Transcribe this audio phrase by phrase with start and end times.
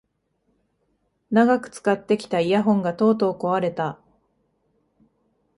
[1.29, 3.99] 長く使ってきたイヤホンがとうとう壊れた